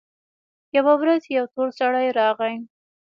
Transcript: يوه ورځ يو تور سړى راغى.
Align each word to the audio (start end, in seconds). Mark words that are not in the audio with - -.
يوه 0.77 0.93
ورځ 1.01 1.23
يو 1.35 1.45
تور 1.53 1.67
سړى 1.79 2.07
راغى. 2.19 2.53